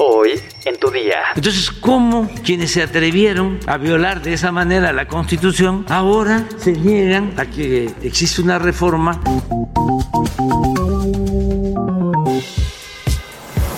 Hoy 0.00 0.40
en 0.64 0.78
tu 0.78 0.92
día. 0.92 1.16
Entonces, 1.34 1.72
¿cómo 1.72 2.30
quienes 2.44 2.70
se 2.70 2.84
atrevieron 2.84 3.58
a 3.66 3.78
violar 3.78 4.22
de 4.22 4.32
esa 4.32 4.52
manera 4.52 4.92
la 4.92 5.08
Constitución 5.08 5.84
ahora 5.88 6.46
se 6.56 6.70
niegan 6.72 7.32
a 7.36 7.46
que 7.46 7.90
existe 8.02 8.40
una 8.40 8.60
reforma? 8.60 9.20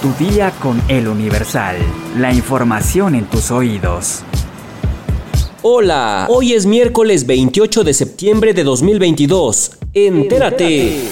Tu 0.02 0.12
día 0.22 0.50
con 0.60 0.82
el 0.88 1.08
Universal. 1.08 1.76
La 2.18 2.34
información 2.34 3.14
en 3.14 3.24
tus 3.24 3.50
oídos. 3.50 4.22
Hola, 5.62 6.26
hoy 6.28 6.52
es 6.52 6.66
miércoles 6.66 7.26
28 7.26 7.82
de 7.82 7.94
septiembre 7.94 8.52
de 8.52 8.64
2022. 8.64 9.78
Entérate. 9.94 11.08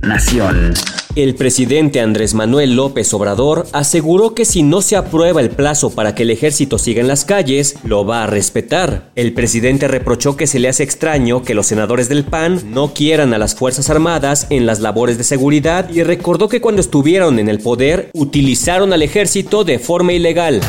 Nación. 0.00 0.74
El 1.14 1.34
presidente 1.34 2.00
Andrés 2.00 2.32
Manuel 2.32 2.74
López 2.74 3.12
Obrador 3.12 3.66
aseguró 3.72 4.34
que 4.34 4.46
si 4.46 4.62
no 4.62 4.80
se 4.80 4.96
aprueba 4.96 5.42
el 5.42 5.50
plazo 5.50 5.90
para 5.90 6.14
que 6.14 6.22
el 6.22 6.30
ejército 6.30 6.78
siga 6.78 7.02
en 7.02 7.06
las 7.06 7.26
calles, 7.26 7.76
lo 7.84 8.06
va 8.06 8.22
a 8.22 8.26
respetar. 8.26 9.10
El 9.14 9.34
presidente 9.34 9.88
reprochó 9.88 10.38
que 10.38 10.46
se 10.46 10.58
le 10.58 10.70
hace 10.70 10.84
extraño 10.84 11.42
que 11.42 11.52
los 11.52 11.66
senadores 11.66 12.08
del 12.08 12.24
PAN 12.24 12.62
no 12.72 12.94
quieran 12.94 13.34
a 13.34 13.38
las 13.38 13.54
Fuerzas 13.54 13.90
Armadas 13.90 14.46
en 14.48 14.64
las 14.64 14.80
labores 14.80 15.18
de 15.18 15.24
seguridad 15.24 15.90
y 15.90 16.02
recordó 16.02 16.48
que 16.48 16.62
cuando 16.62 16.80
estuvieron 16.80 17.38
en 17.38 17.50
el 17.50 17.58
poder 17.58 18.08
utilizaron 18.14 18.94
al 18.94 19.02
ejército 19.02 19.64
de 19.64 19.78
forma 19.78 20.14
ilegal. 20.14 20.62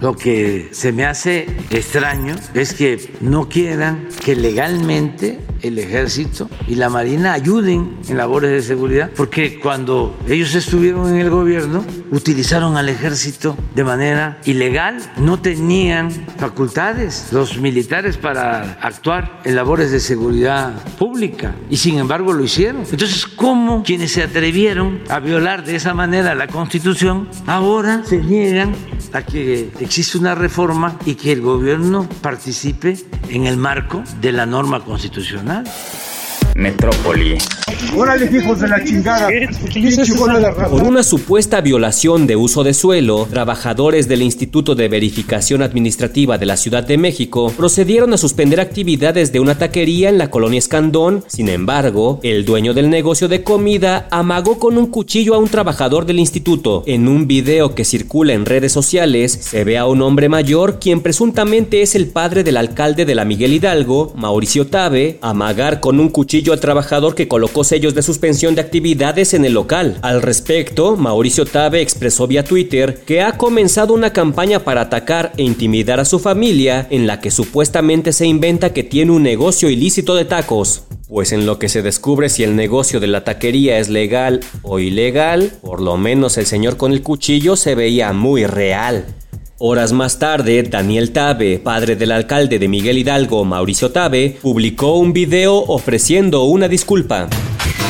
Lo 0.00 0.14
que 0.14 0.68
se 0.72 0.92
me 0.92 1.06
hace 1.06 1.46
extraño 1.70 2.34
es 2.52 2.74
que 2.74 3.00
no 3.20 3.48
quieran 3.48 4.08
que 4.24 4.36
legalmente 4.36 5.40
el 5.62 5.78
ejército 5.78 6.50
y 6.68 6.74
la 6.74 6.90
marina 6.90 7.32
ayuden 7.32 7.96
en 8.08 8.16
labores 8.18 8.50
de 8.50 8.60
seguridad, 8.62 9.10
porque 9.16 9.58
cuando 9.58 10.14
ellos 10.28 10.54
estuvieron 10.54 11.08
en 11.08 11.20
el 11.20 11.30
gobierno 11.30 11.84
utilizaron 12.10 12.76
al 12.76 12.88
ejército 12.88 13.56
de 13.74 13.84
manera 13.84 14.38
ilegal, 14.44 14.98
no 15.18 15.40
tenían 15.40 16.10
facultades 16.38 17.28
los 17.32 17.58
militares 17.58 18.16
para 18.16 18.78
actuar 18.80 19.40
en 19.44 19.56
labores 19.56 19.90
de 19.90 20.00
seguridad 20.00 20.72
pública 20.98 21.54
y 21.70 21.76
sin 21.76 21.98
embargo 21.98 22.32
lo 22.32 22.44
hicieron. 22.44 22.82
Entonces, 22.90 23.26
¿cómo 23.26 23.82
quienes 23.82 24.12
se 24.12 24.22
atrevieron 24.22 25.00
a 25.08 25.20
violar 25.20 25.64
de 25.64 25.76
esa 25.76 25.94
manera 25.94 26.34
la 26.34 26.46
constitución 26.46 27.28
ahora 27.46 28.02
se 28.04 28.18
niegan 28.18 28.74
a 29.12 29.22
que 29.22 29.70
existe 29.80 30.18
una 30.18 30.34
reforma 30.34 30.98
y 31.04 31.14
que 31.14 31.32
el 31.32 31.40
gobierno 31.40 32.08
participe 32.20 32.96
en 33.28 33.46
el 33.46 33.56
marco 33.56 34.02
de 34.20 34.32
la 34.32 34.46
norma 34.46 34.80
constitucional. 34.84 35.64
Metrópoli. 36.56 37.36
de 38.58 38.68
la 38.68 38.82
chingada. 38.84 39.28
Por 40.70 40.82
una 40.82 41.02
supuesta 41.02 41.60
violación 41.60 42.26
de 42.26 42.36
uso 42.36 42.64
de 42.64 42.72
suelo, 42.72 43.26
trabajadores 43.30 44.08
del 44.08 44.22
Instituto 44.22 44.74
de 44.74 44.88
Verificación 44.88 45.62
Administrativa 45.62 46.38
de 46.38 46.46
la 46.46 46.56
Ciudad 46.56 46.84
de 46.84 46.96
México 46.96 47.52
procedieron 47.56 48.12
a 48.14 48.18
suspender 48.18 48.60
actividades 48.60 49.32
de 49.32 49.40
una 49.40 49.58
taquería 49.58 50.08
en 50.08 50.18
la 50.18 50.30
colonia 50.30 50.58
Escandón. 50.58 51.24
Sin 51.26 51.48
embargo, 51.48 52.20
el 52.22 52.44
dueño 52.44 52.72
del 52.72 52.88
negocio 52.88 53.28
de 53.28 53.42
comida 53.42 54.08
amagó 54.10 54.58
con 54.58 54.78
un 54.78 54.86
cuchillo 54.86 55.34
a 55.34 55.38
un 55.38 55.48
trabajador 55.48 56.06
del 56.06 56.18
instituto. 56.18 56.82
En 56.86 57.08
un 57.08 57.26
video 57.26 57.74
que 57.74 57.84
circula 57.84 58.32
en 58.32 58.46
redes 58.46 58.72
sociales, 58.72 59.38
se 59.40 59.64
ve 59.64 59.78
a 59.78 59.86
un 59.86 60.00
hombre 60.02 60.28
mayor 60.28 60.78
quien 60.78 61.00
presuntamente 61.00 61.82
es 61.82 61.94
el 61.94 62.08
padre 62.08 62.44
del 62.44 62.56
alcalde 62.56 63.04
de 63.04 63.14
la 63.14 63.24
Miguel 63.24 63.52
Hidalgo, 63.52 64.12
Mauricio 64.16 64.66
Tabe, 64.66 65.18
amagar 65.20 65.80
con 65.80 66.00
un 66.00 66.08
cuchillo 66.08 66.45
al 66.52 66.60
trabajador 66.60 67.14
que 67.14 67.28
colocó 67.28 67.64
sellos 67.64 67.94
de 67.94 68.02
suspensión 68.02 68.54
de 68.54 68.60
actividades 68.60 69.34
en 69.34 69.44
el 69.44 69.54
local. 69.54 69.98
Al 70.02 70.22
respecto, 70.22 70.96
Mauricio 70.96 71.44
Tabe 71.44 71.80
expresó 71.80 72.26
vía 72.26 72.44
Twitter 72.44 73.02
que 73.06 73.22
ha 73.22 73.36
comenzado 73.36 73.94
una 73.94 74.12
campaña 74.12 74.60
para 74.60 74.82
atacar 74.82 75.32
e 75.36 75.42
intimidar 75.42 76.00
a 76.00 76.04
su 76.04 76.18
familia 76.18 76.86
en 76.90 77.06
la 77.06 77.20
que 77.20 77.30
supuestamente 77.30 78.12
se 78.12 78.26
inventa 78.26 78.72
que 78.72 78.84
tiene 78.84 79.12
un 79.12 79.22
negocio 79.22 79.70
ilícito 79.70 80.14
de 80.14 80.24
tacos. 80.24 80.82
Pues 81.08 81.32
en 81.32 81.46
lo 81.46 81.58
que 81.58 81.68
se 81.68 81.82
descubre 81.82 82.28
si 82.28 82.42
el 82.42 82.56
negocio 82.56 82.98
de 82.98 83.06
la 83.06 83.22
taquería 83.22 83.78
es 83.78 83.88
legal 83.88 84.40
o 84.62 84.80
ilegal, 84.80 85.52
por 85.62 85.80
lo 85.80 85.96
menos 85.96 86.36
el 86.36 86.46
señor 86.46 86.76
con 86.76 86.92
el 86.92 87.02
cuchillo 87.02 87.54
se 87.56 87.76
veía 87.76 88.12
muy 88.12 88.44
real. 88.44 89.06
Horas 89.58 89.94
más 89.94 90.18
tarde, 90.18 90.62
Daniel 90.64 91.12
Tabe, 91.12 91.58
padre 91.58 91.96
del 91.96 92.12
alcalde 92.12 92.58
de 92.58 92.68
Miguel 92.68 92.98
Hidalgo, 92.98 93.42
Mauricio 93.46 93.90
Tabe, 93.90 94.36
publicó 94.42 94.98
un 94.98 95.14
video 95.14 95.54
ofreciendo 95.54 96.44
una 96.44 96.68
disculpa. 96.68 97.26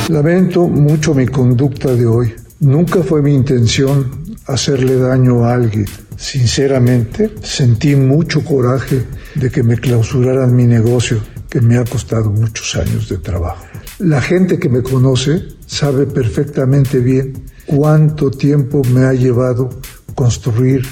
Lamento 0.09 0.69
mucho 0.69 1.12
mi 1.12 1.27
conducta 1.27 1.93
de 1.93 2.06
hoy. 2.06 2.32
Nunca 2.60 3.03
fue 3.03 3.21
mi 3.21 3.34
intención 3.34 4.37
hacerle 4.47 4.94
daño 4.94 5.44
a 5.44 5.54
alguien. 5.54 5.87
Sinceramente, 6.16 7.32
sentí 7.43 7.97
mucho 7.97 8.44
coraje 8.44 9.03
de 9.34 9.50
que 9.50 9.65
me 9.65 9.77
clausuraran 9.77 10.54
mi 10.54 10.69
negocio, 10.69 11.21
que 11.50 11.60
me 11.60 11.78
ha 11.78 11.84
costado 11.84 12.31
muchos 12.31 12.77
años 12.77 13.09
de 13.09 13.19
trabajo. 13.19 13.66
La 13.98 14.21
gente 14.21 14.60
que 14.60 14.69
me 14.69 14.84
conoce 14.84 15.43
sabe 15.66 16.06
perfectamente 16.06 17.00
bien 17.00 17.33
cuánto 17.66 18.31
tiempo 18.31 18.83
me 18.84 19.04
ha 19.04 19.15
llevado 19.15 19.69
construir 20.15 20.87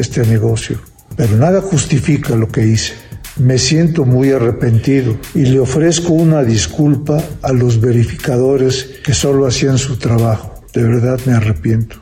este 0.00 0.26
negocio, 0.26 0.78
pero 1.16 1.36
nada 1.36 1.60
justifica 1.60 2.34
lo 2.34 2.48
que 2.48 2.66
hice. 2.66 2.94
Me 3.38 3.58
siento 3.58 4.04
muy 4.04 4.30
arrepentido 4.32 5.16
y 5.34 5.44
le 5.44 5.60
ofrezco 5.60 6.14
una 6.14 6.42
disculpa 6.42 7.22
a 7.42 7.52
los 7.52 7.80
verificadores 7.80 8.88
que 9.04 9.12
solo 9.12 9.46
hacían 9.46 9.78
su 9.78 9.96
trabajo. 9.96 10.62
De 10.72 10.82
verdad 10.82 11.20
me 11.26 11.34
arrepiento. 11.34 11.96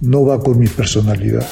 No 0.00 0.26
va 0.26 0.40
con 0.40 0.58
mi 0.58 0.68
personalidad. 0.68 1.46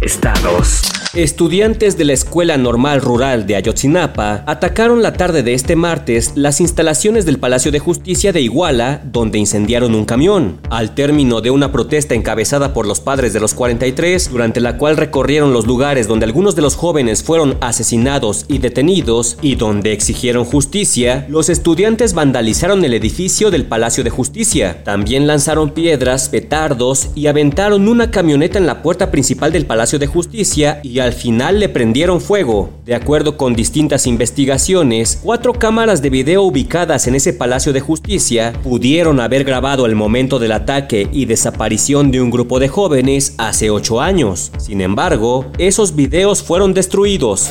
Estados. 0.00 0.82
Estudiantes 1.14 1.96
de 1.96 2.04
la 2.04 2.12
Escuela 2.12 2.56
Normal 2.56 3.00
Rural 3.00 3.46
de 3.46 3.54
Ayotzinapa 3.54 4.42
atacaron 4.48 5.00
la 5.00 5.12
tarde 5.12 5.44
de 5.44 5.54
este 5.54 5.76
martes 5.76 6.32
las 6.34 6.60
instalaciones 6.60 7.24
del 7.24 7.38
Palacio 7.38 7.70
de 7.70 7.78
Justicia 7.78 8.32
de 8.32 8.40
Iguala, 8.40 9.00
donde 9.04 9.38
incendiaron 9.38 9.94
un 9.94 10.06
camión. 10.06 10.58
Al 10.70 10.96
término 10.96 11.40
de 11.40 11.52
una 11.52 11.70
protesta 11.70 12.16
encabezada 12.16 12.74
por 12.74 12.88
los 12.88 12.98
padres 12.98 13.32
de 13.32 13.38
los 13.38 13.54
43, 13.54 14.28
durante 14.28 14.58
la 14.58 14.76
cual 14.76 14.96
recorrieron 14.96 15.52
los 15.52 15.68
lugares 15.68 16.08
donde 16.08 16.24
algunos 16.24 16.56
de 16.56 16.62
los 16.62 16.74
jóvenes 16.74 17.22
fueron 17.22 17.58
asesinados 17.60 18.44
y 18.48 18.58
detenidos 18.58 19.38
y 19.40 19.54
donde 19.54 19.92
exigieron 19.92 20.44
justicia, 20.44 21.26
los 21.28 21.48
estudiantes 21.48 22.14
vandalizaron 22.14 22.84
el 22.84 22.92
edificio 22.92 23.52
del 23.52 23.66
Palacio 23.66 24.02
de 24.02 24.10
Justicia. 24.10 24.82
También 24.82 25.28
lanzaron 25.28 25.70
piedras, 25.70 26.28
petardos 26.28 27.10
y 27.14 27.28
aventaron 27.28 27.86
una 27.86 28.10
camioneta 28.10 28.58
en 28.58 28.66
la 28.66 28.82
puerta 28.82 29.12
principal 29.12 29.52
del 29.52 29.66
Palacio 29.66 30.00
de 30.00 30.08
Justicia 30.08 30.80
y 30.82 31.03
al 31.04 31.12
final 31.12 31.60
le 31.60 31.68
prendieron 31.68 32.20
fuego. 32.20 32.70
De 32.84 32.94
acuerdo 32.94 33.36
con 33.36 33.54
distintas 33.54 34.06
investigaciones, 34.06 35.20
cuatro 35.22 35.52
cámaras 35.52 36.02
de 36.02 36.10
video 36.10 36.42
ubicadas 36.42 37.06
en 37.06 37.14
ese 37.14 37.32
Palacio 37.32 37.72
de 37.72 37.80
Justicia 37.80 38.52
pudieron 38.64 39.20
haber 39.20 39.44
grabado 39.44 39.86
el 39.86 39.94
momento 39.94 40.38
del 40.38 40.52
ataque 40.52 41.08
y 41.12 41.26
desaparición 41.26 42.10
de 42.10 42.20
un 42.20 42.30
grupo 42.30 42.58
de 42.58 42.68
jóvenes 42.68 43.34
hace 43.38 43.70
ocho 43.70 44.00
años. 44.00 44.50
Sin 44.58 44.80
embargo, 44.80 45.46
esos 45.58 45.94
videos 45.94 46.42
fueron 46.42 46.74
destruidos. 46.74 47.50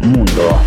Mundo. 0.00 0.60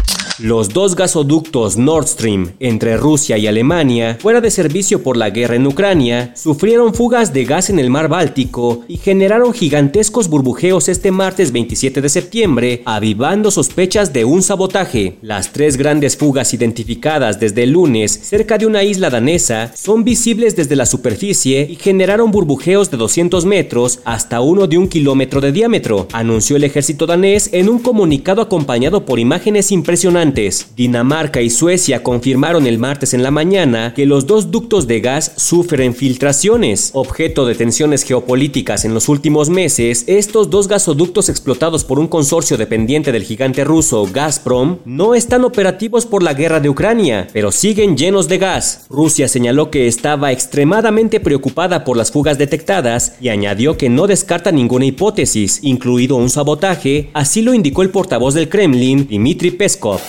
Los 0.43 0.69
dos 0.69 0.95
gasoductos 0.95 1.77
Nord 1.77 2.07
Stream 2.07 2.53
entre 2.59 2.97
Rusia 2.97 3.37
y 3.37 3.45
Alemania, 3.45 4.17
fuera 4.19 4.41
de 4.41 4.49
servicio 4.49 5.03
por 5.03 5.15
la 5.15 5.29
guerra 5.29 5.55
en 5.55 5.67
Ucrania, 5.67 6.33
sufrieron 6.35 6.95
fugas 6.95 7.31
de 7.31 7.45
gas 7.45 7.69
en 7.69 7.77
el 7.77 7.91
mar 7.91 8.07
Báltico 8.07 8.81
y 8.87 8.97
generaron 8.97 9.53
gigantescos 9.53 10.29
burbujeos 10.29 10.89
este 10.89 11.11
martes 11.11 11.51
27 11.51 12.01
de 12.01 12.09
septiembre, 12.09 12.81
avivando 12.85 13.51
sospechas 13.51 14.13
de 14.13 14.25
un 14.25 14.41
sabotaje. 14.41 15.19
Las 15.21 15.53
tres 15.53 15.77
grandes 15.77 16.17
fugas 16.17 16.55
identificadas 16.55 17.39
desde 17.39 17.61
el 17.61 17.73
lunes 17.73 18.11
cerca 18.11 18.57
de 18.57 18.65
una 18.65 18.83
isla 18.83 19.11
danesa 19.11 19.71
son 19.75 20.03
visibles 20.03 20.55
desde 20.55 20.75
la 20.75 20.87
superficie 20.87 21.67
y 21.69 21.75
generaron 21.75 22.31
burbujeos 22.31 22.89
de 22.89 22.97
200 22.97 23.45
metros 23.45 23.99
hasta 24.05 24.41
uno 24.41 24.65
de 24.65 24.79
un 24.79 24.87
kilómetro 24.87 25.39
de 25.39 25.51
diámetro, 25.51 26.07
anunció 26.13 26.55
el 26.55 26.63
ejército 26.63 27.05
danés 27.05 27.51
en 27.53 27.69
un 27.69 27.77
comunicado 27.77 28.41
acompañado 28.41 29.05
por 29.05 29.19
imágenes 29.19 29.71
impresionantes 29.71 30.30
Dinamarca 30.75 31.41
y 31.41 31.49
Suecia 31.49 32.03
confirmaron 32.03 32.65
el 32.65 32.79
martes 32.79 33.13
en 33.13 33.21
la 33.21 33.31
mañana 33.31 33.93
que 33.93 34.05
los 34.05 34.27
dos 34.27 34.49
ductos 34.49 34.87
de 34.87 35.01
gas 35.01 35.33
sufren 35.35 35.93
filtraciones. 35.93 36.91
Objeto 36.93 37.45
de 37.45 37.55
tensiones 37.55 38.03
geopolíticas 38.03 38.85
en 38.85 38.93
los 38.93 39.09
últimos 39.09 39.49
meses, 39.49 40.05
estos 40.07 40.49
dos 40.49 40.67
gasoductos 40.67 41.27
explotados 41.27 41.83
por 41.83 41.99
un 41.99 42.07
consorcio 42.07 42.57
dependiente 42.57 43.11
del 43.11 43.23
gigante 43.23 43.63
ruso 43.63 44.07
Gazprom 44.11 44.77
no 44.85 45.15
están 45.15 45.43
operativos 45.43 46.05
por 46.05 46.23
la 46.23 46.33
guerra 46.33 46.59
de 46.59 46.69
Ucrania, 46.69 47.27
pero 47.33 47.51
siguen 47.51 47.97
llenos 47.97 48.27
de 48.27 48.37
gas. 48.37 48.85
Rusia 48.89 49.27
señaló 49.27 49.69
que 49.69 49.87
estaba 49.87 50.31
extremadamente 50.31 51.19
preocupada 51.19 51.83
por 51.83 51.97
las 51.97 52.11
fugas 52.11 52.37
detectadas 52.37 53.15
y 53.19 53.29
añadió 53.29 53.77
que 53.77 53.89
no 53.89 54.07
descarta 54.07 54.51
ninguna 54.51 54.85
hipótesis, 54.85 55.59
incluido 55.61 56.15
un 56.15 56.29
sabotaje, 56.29 57.09
así 57.13 57.41
lo 57.41 57.53
indicó 57.53 57.81
el 57.81 57.89
portavoz 57.89 58.33
del 58.33 58.47
Kremlin, 58.47 59.07
Dmitry 59.07 59.51
Peskov 59.51 59.99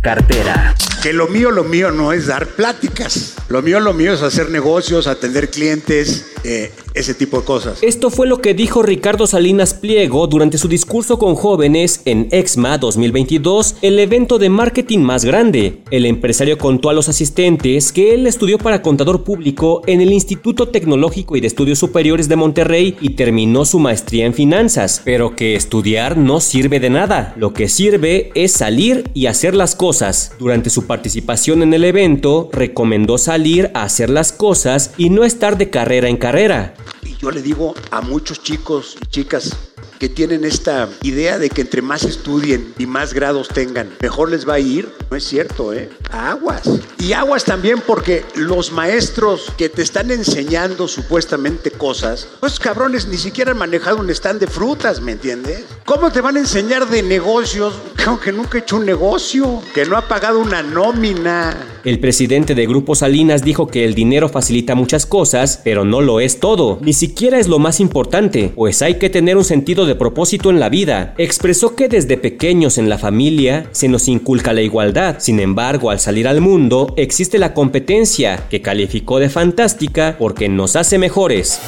cartera. 0.00 0.74
Que 1.02 1.12
lo 1.12 1.28
mío, 1.28 1.50
lo 1.50 1.64
mío 1.64 1.90
no 1.90 2.12
es 2.12 2.26
dar 2.26 2.46
pláticas. 2.46 3.34
Lo 3.48 3.62
mío, 3.62 3.80
lo 3.80 3.92
mío 3.92 4.12
es 4.12 4.22
hacer 4.22 4.50
negocios, 4.50 5.06
atender 5.06 5.50
clientes, 5.50 6.26
eh, 6.44 6.72
ese 6.94 7.14
tipo 7.14 7.38
de 7.38 7.44
cosas. 7.44 7.82
Esto 7.82 8.10
fue 8.10 8.26
lo 8.26 8.40
que 8.40 8.54
dijo 8.54 8.82
Ricardo 8.82 9.26
Salinas 9.26 9.74
Pliego 9.74 10.26
durante 10.26 10.58
su 10.58 10.68
discurso 10.68 11.18
con 11.18 11.34
jóvenes 11.34 12.02
en 12.04 12.28
EXMA 12.30 12.78
2022, 12.78 13.76
el 13.82 13.98
evento 13.98 14.38
de 14.38 14.48
marketing 14.48 15.00
más 15.00 15.24
grande. 15.24 15.82
El 15.90 16.06
empresario 16.06 16.58
contó 16.58 16.90
a 16.90 16.92
los 16.92 17.08
asistentes 17.08 17.92
que 17.92 18.14
él 18.14 18.26
estudió 18.26 18.58
para 18.58 18.82
contador 18.82 19.24
público 19.24 19.82
en 19.86 20.00
el 20.00 20.12
Instituto 20.12 20.68
Tecnológico 20.68 21.36
y 21.36 21.40
de 21.40 21.46
Estudios 21.46 21.78
Superiores 21.78 22.28
de 22.28 22.36
Monterrey 22.36 22.96
y 23.00 23.10
terminó 23.10 23.64
su 23.64 23.78
maestría 23.78 24.26
en 24.26 24.34
finanzas, 24.34 25.02
pero 25.04 25.36
que 25.36 25.54
estudiar 25.54 26.16
no 26.16 26.40
sirve 26.40 26.80
de 26.80 26.90
nada. 26.90 27.34
Lo 27.36 27.52
que 27.52 27.68
sirve 27.68 28.30
es 28.34 28.52
salir 28.52 29.10
y 29.14 29.26
hacer 29.26 29.54
las 29.54 29.74
cosas. 29.74 30.32
Durante 30.38 30.70
su 30.70 30.86
participación 30.86 31.62
en 31.62 31.74
el 31.74 31.84
evento, 31.84 32.48
recomendó 32.52 33.18
salir 33.18 33.70
a 33.74 33.84
hacer 33.84 34.10
las 34.10 34.32
cosas 34.32 34.92
y 34.96 35.10
no 35.10 35.24
estar 35.24 35.58
de 35.58 35.70
carrera 35.70 36.08
en 36.08 36.16
carrera. 36.16 36.74
Yo 37.20 37.30
le 37.30 37.42
digo 37.42 37.74
a 37.90 38.00
muchos 38.00 38.42
chicos 38.42 38.96
y 38.98 39.06
chicas 39.06 39.54
que 39.98 40.08
tienen 40.08 40.42
esta 40.42 40.88
idea 41.02 41.38
de 41.38 41.50
que 41.50 41.60
entre 41.60 41.82
más 41.82 42.04
estudien 42.04 42.72
y 42.78 42.86
más 42.86 43.12
grados 43.12 43.48
tengan, 43.48 43.94
mejor 44.00 44.30
les 44.30 44.48
va 44.48 44.54
a 44.54 44.58
ir. 44.58 44.90
No 45.10 45.16
es 45.16 45.24
cierto, 45.24 45.74
¿eh? 45.74 45.90
Aguas. 46.12 46.62
Y 46.98 47.14
aguas 47.14 47.44
también 47.44 47.82
porque 47.84 48.22
los 48.36 48.70
maestros 48.70 49.52
que 49.56 49.68
te 49.68 49.82
están 49.82 50.12
enseñando 50.12 50.86
supuestamente 50.86 51.72
cosas, 51.72 52.28
pues 52.38 52.60
cabrones 52.60 53.08
ni 53.08 53.16
siquiera 53.16 53.50
han 53.50 53.58
manejado 53.58 53.98
un 53.98 54.10
stand 54.10 54.38
de 54.38 54.46
frutas, 54.46 55.00
¿me 55.00 55.12
entiendes? 55.12 55.64
¿Cómo 55.84 56.12
te 56.12 56.20
van 56.20 56.36
a 56.36 56.40
enseñar 56.40 56.88
de 56.88 57.02
negocios? 57.02 57.74
Que 58.24 58.32
nunca 58.32 58.58
ha 58.58 58.60
hecho 58.60 58.76
un 58.76 58.86
negocio, 58.86 59.62
que 59.72 59.84
no 59.84 59.96
ha 59.96 60.08
pagado 60.08 60.40
una 60.40 60.62
nómina. 60.62 61.56
El 61.84 62.00
presidente 62.00 62.54
de 62.54 62.66
Grupo 62.66 62.94
Salinas 62.94 63.42
dijo 63.42 63.68
que 63.68 63.84
el 63.84 63.94
dinero 63.94 64.28
facilita 64.28 64.74
muchas 64.74 65.06
cosas, 65.06 65.60
pero 65.64 65.84
no 65.84 66.00
lo 66.00 66.20
es 66.20 66.40
todo. 66.40 66.78
Ni 66.82 66.92
siquiera 66.92 67.38
es 67.38 67.48
lo 67.48 67.58
más 67.58 67.80
importante, 67.80 68.52
pues 68.54 68.82
hay 68.82 68.98
que 68.98 69.08
tener 69.08 69.36
un 69.36 69.44
sentido 69.44 69.86
de 69.86 69.94
propósito 69.94 70.50
en 70.50 70.60
la 70.60 70.68
vida. 70.68 71.14
Expresó 71.18 71.74
que 71.74 71.88
desde 71.88 72.18
pequeños 72.18 72.76
en 72.76 72.88
la 72.88 72.98
familia 72.98 73.68
se 73.72 73.88
nos 73.88 74.08
inculca 74.08 74.52
la 74.52 74.60
igualdad. 74.62 74.99
Sin 75.18 75.40
embargo, 75.40 75.90
al 75.90 75.98
salir 75.98 76.28
al 76.28 76.40
mundo 76.40 76.92
existe 76.96 77.38
la 77.38 77.54
competencia, 77.54 78.48
que 78.50 78.60
calificó 78.60 79.18
de 79.18 79.30
fantástica 79.30 80.16
porque 80.18 80.48
nos 80.48 80.76
hace 80.76 80.98
mejores. 80.98 81.60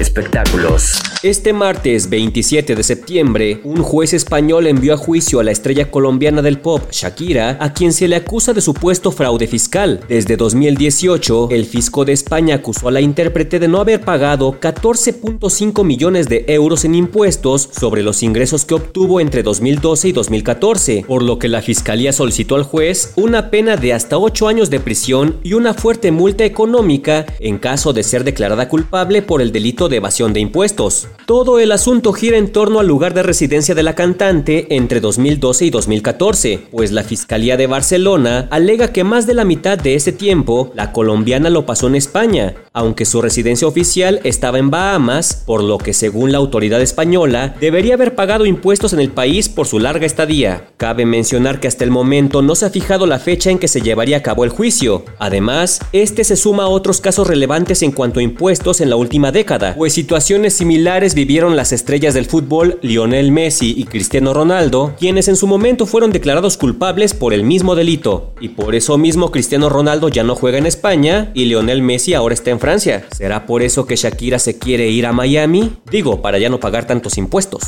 Espectáculos. 0.00 1.02
Este 1.22 1.52
martes 1.52 2.08
27 2.08 2.74
de 2.74 2.82
septiembre, 2.82 3.60
un 3.64 3.82
juez 3.82 4.14
español 4.14 4.66
envió 4.66 4.94
a 4.94 4.96
juicio 4.96 5.38
a 5.38 5.44
la 5.44 5.50
estrella 5.50 5.90
colombiana 5.90 6.40
del 6.40 6.58
pop, 6.58 6.90
Shakira, 6.90 7.58
a 7.60 7.74
quien 7.74 7.92
se 7.92 8.08
le 8.08 8.16
acusa 8.16 8.54
de 8.54 8.62
supuesto 8.62 9.12
fraude 9.12 9.46
fiscal. 9.46 10.00
Desde 10.08 10.38
2018, 10.38 11.50
el 11.50 11.66
fisco 11.66 12.06
de 12.06 12.14
España 12.14 12.54
acusó 12.54 12.88
a 12.88 12.92
la 12.92 13.02
intérprete 13.02 13.58
de 13.58 13.68
no 13.68 13.78
haber 13.78 14.00
pagado 14.00 14.58
14.5 14.58 15.84
millones 15.84 16.30
de 16.30 16.46
euros 16.48 16.86
en 16.86 16.94
impuestos 16.94 17.68
sobre 17.70 18.02
los 18.02 18.22
ingresos 18.22 18.64
que 18.64 18.72
obtuvo 18.72 19.20
entre 19.20 19.42
2012 19.42 20.08
y 20.08 20.12
2014, 20.12 21.04
por 21.06 21.22
lo 21.22 21.38
que 21.38 21.48
la 21.48 21.60
fiscalía 21.60 22.14
solicitó 22.14 22.54
al 22.54 22.62
juez 22.62 23.12
una 23.16 23.50
pena 23.50 23.76
de 23.76 23.92
hasta 23.92 24.16
8 24.16 24.48
años 24.48 24.70
de 24.70 24.80
prisión 24.80 25.36
y 25.42 25.52
una 25.52 25.74
fuerte 25.74 26.10
multa 26.10 26.46
económica 26.46 27.26
en 27.40 27.58
caso 27.58 27.92
de 27.92 28.02
ser 28.02 28.24
declarada 28.24 28.70
culpable 28.70 29.20
por 29.20 29.42
el 29.42 29.52
delito 29.52 29.89
de 29.90 29.96
evasión 29.96 30.32
de 30.32 30.40
impuestos. 30.40 31.08
Todo 31.26 31.58
el 31.58 31.72
asunto 31.72 32.12
gira 32.12 32.38
en 32.38 32.50
torno 32.50 32.80
al 32.80 32.86
lugar 32.86 33.12
de 33.12 33.22
residencia 33.22 33.74
de 33.74 33.82
la 33.82 33.94
cantante 33.94 34.74
entre 34.74 35.00
2012 35.00 35.66
y 35.66 35.70
2014, 35.70 36.68
pues 36.70 36.92
la 36.92 37.02
Fiscalía 37.02 37.56
de 37.56 37.66
Barcelona 37.66 38.48
alega 38.50 38.92
que 38.92 39.04
más 39.04 39.26
de 39.26 39.34
la 39.34 39.44
mitad 39.44 39.76
de 39.76 39.94
ese 39.94 40.12
tiempo 40.12 40.72
la 40.74 40.92
colombiana 40.92 41.50
lo 41.50 41.66
pasó 41.66 41.88
en 41.88 41.96
España, 41.96 42.54
aunque 42.72 43.04
su 43.04 43.20
residencia 43.20 43.66
oficial 43.66 44.20
estaba 44.22 44.58
en 44.58 44.70
Bahamas, 44.70 45.42
por 45.44 45.62
lo 45.62 45.78
que 45.78 45.92
según 45.92 46.30
la 46.30 46.38
autoridad 46.38 46.80
española 46.80 47.56
debería 47.60 47.94
haber 47.94 48.14
pagado 48.14 48.46
impuestos 48.46 48.92
en 48.92 49.00
el 49.00 49.10
país 49.10 49.48
por 49.48 49.66
su 49.66 49.80
larga 49.80 50.06
estadía. 50.06 50.68
Cabe 50.76 51.04
mencionar 51.04 51.58
que 51.58 51.66
hasta 51.66 51.82
el 51.82 51.90
momento 51.90 52.42
no 52.42 52.54
se 52.54 52.66
ha 52.66 52.70
fijado 52.70 53.06
la 53.06 53.18
fecha 53.18 53.50
en 53.50 53.58
que 53.58 53.66
se 53.66 53.80
llevaría 53.80 54.18
a 54.18 54.22
cabo 54.22 54.44
el 54.44 54.50
juicio. 54.50 55.04
Además, 55.18 55.80
este 55.92 56.22
se 56.22 56.36
suma 56.36 56.64
a 56.64 56.68
otros 56.68 57.00
casos 57.00 57.26
relevantes 57.26 57.82
en 57.82 57.90
cuanto 57.90 58.20
a 58.20 58.22
impuestos 58.22 58.80
en 58.80 58.90
la 58.90 58.96
última 58.96 59.32
década, 59.32 59.74
pues 59.76 59.92
situaciones 59.92 60.54
similares 60.54 61.14
vivieron 61.14 61.56
las 61.56 61.72
estrellas 61.72 62.14
del 62.14 62.26
fútbol 62.26 62.78
Lionel 62.82 63.32
Messi 63.32 63.74
y 63.76 63.84
Cristiano 63.84 64.32
Ronaldo, 64.32 64.94
quienes 64.98 65.26
en 65.26 65.36
su 65.36 65.48
momento 65.48 65.86
fueron 65.86 66.12
declarados 66.12 66.56
culpables 66.56 67.14
por 67.14 67.34
el 67.34 67.42
mismo 67.42 67.74
delito. 67.74 68.32
Y 68.40 68.50
por 68.50 68.76
eso 68.76 68.96
mismo 68.96 69.32
Cristiano 69.32 69.68
Ronaldo 69.68 70.08
ya 70.08 70.22
no 70.22 70.36
juega 70.36 70.58
en 70.58 70.66
España 70.66 71.32
y 71.34 71.46
Lionel 71.46 71.82
Messi 71.82 72.14
ahora 72.14 72.34
está 72.34 72.50
Francia. 72.60 73.06
¿Será 73.10 73.46
por 73.46 73.62
eso 73.62 73.86
que 73.86 73.96
Shakira 73.96 74.38
se 74.38 74.58
quiere 74.58 74.88
ir 74.88 75.06
a 75.06 75.12
Miami? 75.12 75.76
Digo, 75.90 76.22
para 76.22 76.38
ya 76.38 76.48
no 76.48 76.60
pagar 76.60 76.86
tantos 76.86 77.18
impuestos. 77.18 77.62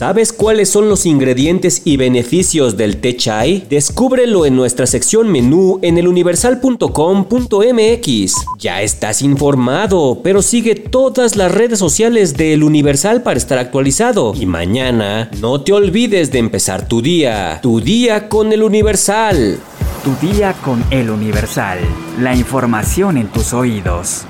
¿Sabes 0.00 0.32
cuáles 0.32 0.70
son 0.70 0.88
los 0.88 1.04
ingredientes 1.04 1.82
y 1.84 1.98
beneficios 1.98 2.78
del 2.78 3.02
té 3.02 3.16
chai? 3.16 3.66
Descúbrelo 3.68 4.46
en 4.46 4.56
nuestra 4.56 4.86
sección 4.86 5.30
menú 5.30 5.78
en 5.82 5.98
eluniversal.com.mx. 5.98 8.34
Ya 8.58 8.82
estás 8.82 9.20
informado, 9.20 10.20
pero 10.22 10.40
sigue 10.40 10.74
todas 10.74 11.36
las 11.36 11.52
redes 11.52 11.80
sociales 11.80 12.34
de 12.36 12.54
El 12.54 12.62
Universal 12.62 13.22
para 13.22 13.36
estar 13.36 13.58
actualizado. 13.58 14.32
Y 14.34 14.46
mañana 14.46 15.30
no 15.38 15.60
te 15.60 15.72
olvides 15.72 16.32
de 16.32 16.38
empezar 16.38 16.88
tu 16.88 17.02
día. 17.02 17.58
Tu 17.60 17.80
día 17.80 18.30
con 18.30 18.52
El 18.52 18.62
Universal. 18.62 19.60
Tu 20.04 20.16
día 20.16 20.54
con 20.54 20.82
El 20.90 21.10
Universal. 21.10 21.78
La 22.18 22.34
información 22.34 23.18
en 23.18 23.28
tus 23.28 23.52
oídos. 23.52 24.24